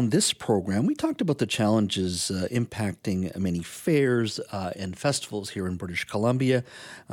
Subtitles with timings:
[0.00, 5.50] on this program, we talked about the challenges uh, impacting many fairs uh, and festivals
[5.50, 6.64] here in British Columbia.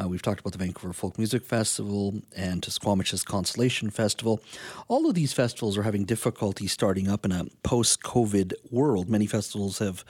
[0.02, 4.40] Uh, we've talked about the Vancouver Folk Music Festival and Squamish's Constellation Festival.
[4.88, 9.10] All of these festivals are having difficulty starting up in a post COVID world.
[9.10, 10.06] Many festivals have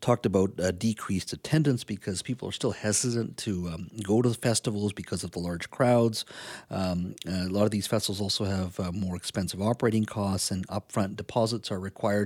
[0.00, 4.92] talked about decreased attendance because people are still hesitant to um, go to the festivals
[4.92, 6.24] because of the large crowds.
[6.70, 11.16] Um, a lot of these festivals also have uh, more expensive operating costs and upfront
[11.16, 12.21] deposits are required,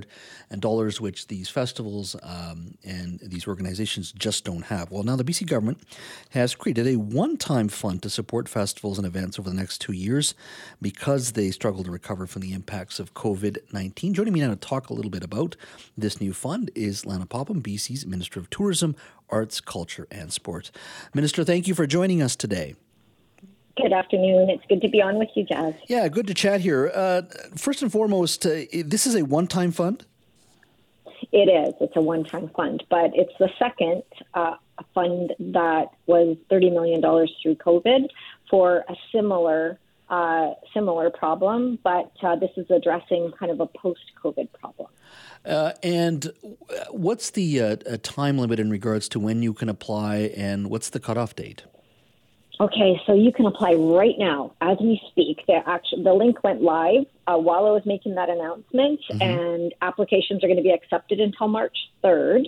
[0.49, 4.91] and dollars which these festivals um, and these organizations just don't have.
[4.91, 5.79] Well, now the BC government
[6.31, 9.93] has created a one time fund to support festivals and events over the next two
[9.93, 10.35] years
[10.81, 14.13] because they struggle to recover from the impacts of COVID 19.
[14.13, 15.55] Joining me now to talk a little bit about
[15.97, 18.95] this new fund is Lana Popham, BC's Minister of Tourism,
[19.29, 20.71] Arts, Culture, and Sport.
[21.13, 22.75] Minister, thank you for joining us today.
[23.77, 24.49] Good afternoon.
[24.49, 25.75] It's good to be on with you, Jas.
[25.87, 26.91] Yeah, good to chat here.
[26.93, 27.21] Uh,
[27.55, 30.03] first and foremost, uh, this is a one time fund?
[31.31, 31.75] It is.
[31.79, 34.01] It's a one time fund, but it's the second
[34.33, 34.55] uh,
[34.95, 38.07] fund that was $30 million through COVID
[38.49, 39.79] for a similar.
[40.09, 44.87] Uh, similar problem, but uh, this is addressing kind of a post-COVID problem.
[45.45, 46.31] Uh, and
[46.91, 51.01] what's the uh, time limit in regards to when you can apply, and what's the
[51.01, 51.65] cutoff date?
[52.59, 55.43] Okay, so you can apply right now as we speak.
[55.47, 59.21] The, actually, the link went live uh, while I was making that announcement, mm-hmm.
[59.21, 62.45] and applications are going to be accepted until March 3rd.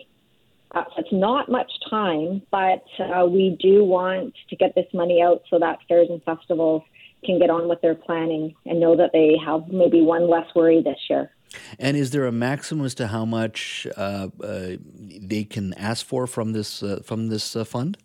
[0.72, 5.22] Uh, so it's not much time, but uh, we do want to get this money
[5.22, 6.84] out so that fairs and festivals
[7.23, 10.82] can get on with their planning and know that they have maybe one less worry
[10.82, 11.32] this year.
[11.80, 16.28] And is there a maximum as to how much uh, uh, they can ask for
[16.28, 17.98] from this uh, from this fund?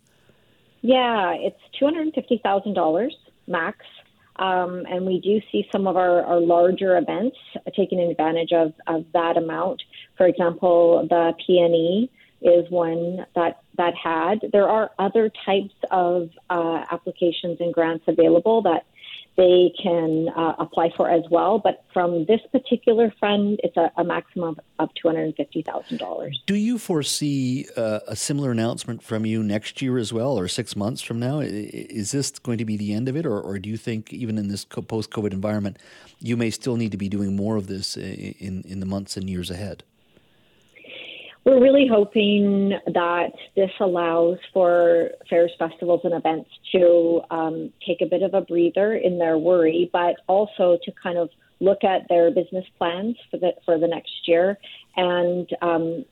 [0.87, 3.15] Yeah, it's two hundred and fifty thousand dollars
[3.47, 3.79] max,
[4.35, 7.37] um, and we do see some of our, our larger events
[7.75, 9.81] taking advantage of, of that amount.
[10.15, 12.07] For example, the PNE
[12.43, 14.47] is one that that had.
[14.51, 18.85] There are other types of uh, applications and grants available that
[19.37, 21.59] they can uh, apply for as well.
[21.59, 26.31] But from this particular fund, it's a, a maximum of, $250,000.
[26.45, 30.75] Do you foresee uh, a similar announcement from you next year as well, or six
[30.75, 31.39] months from now?
[31.41, 34.37] Is this going to be the end of it, or, or do you think, even
[34.37, 35.77] in this post COVID environment,
[36.19, 39.29] you may still need to be doing more of this in, in the months and
[39.29, 39.83] years ahead?
[41.45, 48.07] We're really hoping that this allows for fairs, festivals, and events to um, take a
[48.07, 51.29] bit of a breather in their worry, but also to kind of
[51.59, 54.57] look at their business plans for the for the next year
[54.97, 56.03] and um,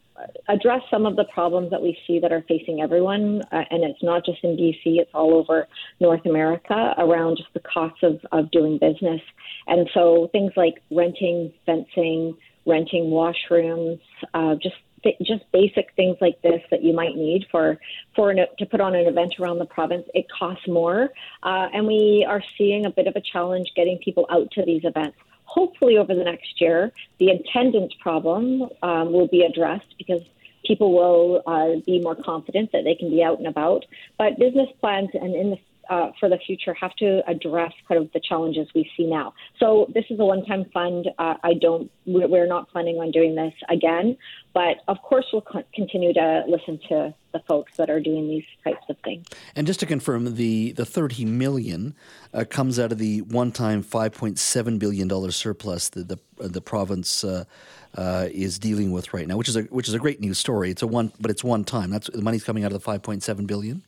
[0.48, 3.42] address some of the problems that we see that are facing everyone.
[3.52, 5.68] Uh, and it's not just in BC; it's all over
[6.00, 9.22] North America around just the costs of of doing business.
[9.66, 14.00] And so things like renting, fencing, renting washrooms,
[14.36, 14.76] uh, just
[15.22, 17.78] just basic things like this that you might need for
[18.16, 20.08] for an, to put on an event around the province.
[20.14, 21.10] It costs more,
[21.44, 24.84] uh, and we are seeing a bit of a challenge getting people out to these
[24.84, 25.18] events.
[25.46, 30.22] Hopefully, over the next year, the attendance problem um, will be addressed because
[30.66, 33.86] people will uh, be more confident that they can be out and about.
[34.18, 35.58] But business plans and in the
[35.90, 39.34] uh, for the future have to address kind of the challenges we see now.
[39.60, 41.10] So this is a one-time fund.
[41.18, 41.92] Uh, I don't.
[42.06, 44.18] We're not planning on doing this again,
[44.54, 48.46] but of course we'll co- continue to listen to the folks that are doing these
[48.64, 49.26] types of things.
[49.56, 51.96] And just to confirm, the the 30 million
[52.34, 57.24] uh, comes out of the one-time 5.7 billion dollar surplus that the the province.
[57.24, 57.46] Uh,
[57.96, 60.72] uh, is dealing with right now, which is a which is a great news story.
[60.72, 61.92] It's a one, but it's one time.
[61.92, 63.84] That's the money's coming out of the five point seven billion.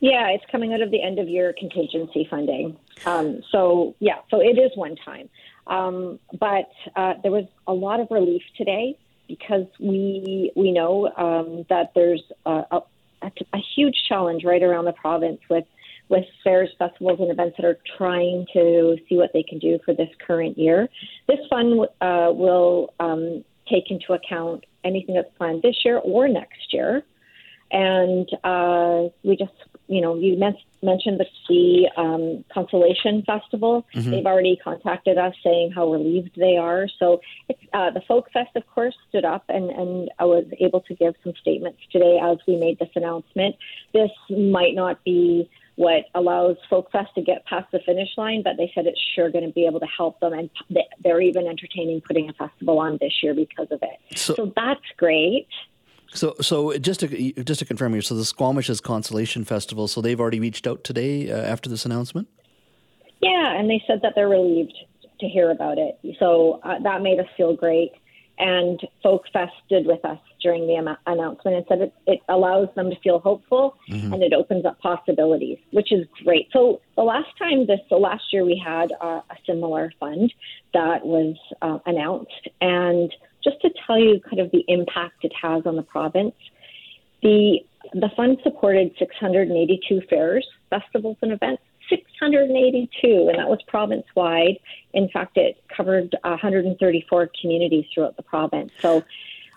[0.00, 2.76] Yeah, it's coming out of the end of year contingency funding.
[3.06, 5.28] Um, so, yeah, so it is one time.
[5.66, 8.96] Um, but uh, there was a lot of relief today
[9.26, 12.82] because we we know um, that there's a, a,
[13.52, 15.64] a, huge challenge right around the province with
[16.08, 19.92] with fairs, festivals, and events that are trying to see what they can do for
[19.92, 20.88] this current year.
[21.26, 26.72] This fund uh, will um, take into account anything that's planned this year or next
[26.72, 27.02] year.
[27.72, 29.52] And uh, we just
[29.88, 33.86] you know, you men- mentioned the Sea um, Constellation Festival.
[33.94, 34.10] Mm-hmm.
[34.10, 36.88] They've already contacted us saying how relieved they are.
[36.98, 40.80] So it's, uh, the Folk Fest, of course, stood up and, and I was able
[40.82, 43.56] to give some statements today as we made this announcement.
[43.92, 48.56] This might not be what allows Folk Fest to get past the finish line, but
[48.56, 50.50] they said it's sure going to be able to help them, and
[51.04, 54.18] they're even entertaining putting a festival on this year because of it.
[54.18, 55.46] So, so that's great.
[56.16, 60.20] So, so just to just to confirm here, so the Squamish's Constellation Festival, so they've
[60.20, 62.28] already reached out today uh, after this announcement.
[63.20, 64.74] Yeah, and they said that they're relieved
[65.20, 65.98] to hear about it.
[66.18, 67.92] So uh, that made us feel great.
[68.38, 72.68] and Folk Fest did with us during the am- announcement and said it, it allows
[72.76, 74.12] them to feel hopeful mm-hmm.
[74.12, 76.48] and it opens up possibilities, which is great.
[76.52, 80.32] So the last time this, the last year we had uh, a similar fund
[80.74, 83.12] that was uh, announced, and
[83.46, 86.34] just to tell you kind of the impact it has on the province,
[87.22, 87.60] the
[87.92, 94.58] the fund supported 682 fairs, festivals, and events 682, and that was province wide.
[94.92, 98.72] In fact, it covered 134 communities throughout the province.
[98.80, 99.04] So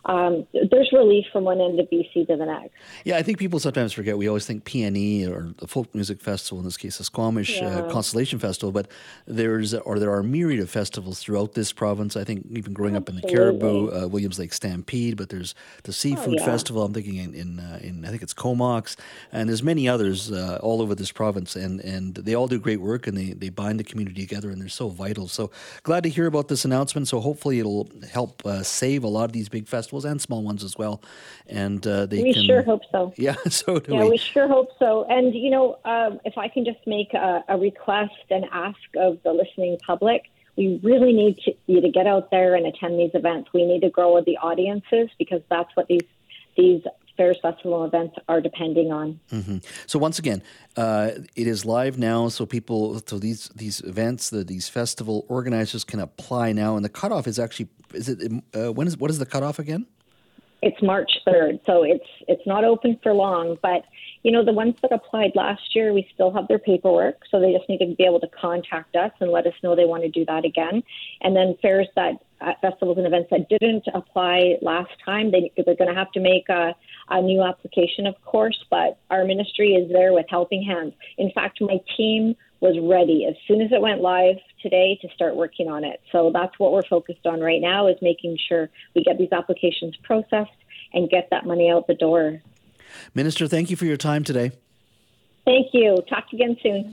[0.05, 2.71] um, there's relief from one end of BC to the next.
[3.03, 4.17] Yeah, I think people sometimes forget.
[4.17, 7.65] We always think PNE or the Folk Music Festival, in this case, the Squamish uh,
[7.65, 7.79] yeah.
[7.79, 8.87] uh, Constellation Festival, but
[9.27, 12.15] there's or there are myriad of festivals throughout this province.
[12.15, 13.23] I think even growing Absolutely.
[13.23, 15.53] up in the Cariboo, uh, Williams Lake Stampede, but there's
[15.83, 16.45] the Seafood oh, yeah.
[16.45, 16.83] Festival.
[16.83, 18.95] I'm thinking in in, uh, in, I think it's Comox,
[19.31, 22.79] and there's many others uh, all over this province, and and they all do great
[22.79, 25.27] work and they they bind the community together, and they're so vital.
[25.27, 25.51] So
[25.83, 27.09] glad to hear about this announcement.
[27.09, 30.43] So hopefully it'll help uh, save a lot of these big festivals festivals and small
[30.43, 31.01] ones as well.
[31.47, 33.13] And uh, they we can, sure hope so.
[33.17, 34.11] Yeah, so yeah, we.
[34.11, 34.17] we.
[34.17, 35.05] sure hope so.
[35.09, 39.17] And you know, um, if I can just make a, a, request and ask of
[39.23, 40.23] the listening public.
[40.55, 43.49] We really need to, you to get out there and attend these events.
[43.53, 46.07] We need to grow the audiences because that's what these
[46.57, 46.81] these
[47.19, 49.19] fairs, festival events are depending on.
[49.31, 49.57] Mm-hmm.
[49.85, 50.41] So once again,
[50.77, 52.29] uh, it is live now.
[52.29, 56.89] So people, so these these events, the, these festival organizers can apply now, and the
[56.89, 59.85] cutoff is actually is it uh, when is what is the cutoff again?
[60.61, 63.57] It's March third, so it's it's not open for long.
[63.61, 63.83] But
[64.23, 67.53] you know, the ones that applied last year, we still have their paperwork, so they
[67.53, 70.09] just need to be able to contact us and let us know they want to
[70.09, 70.83] do that again.
[71.21, 75.75] And then fairs that uh, festivals and events that didn't apply last time, they they're
[75.75, 76.75] going to have to make a
[77.09, 78.57] a new application, of course.
[78.69, 80.93] But our ministry is there with helping hands.
[81.17, 85.35] In fact, my team was ready as soon as it went live today to start
[85.35, 86.01] working on it.
[86.11, 89.95] So that's what we're focused on right now is making sure we get these applications
[90.03, 90.51] processed
[90.93, 92.41] and get that money out the door.
[93.13, 94.51] Minister, thank you for your time today.
[95.45, 95.97] Thank you.
[96.09, 96.85] Talk again soon.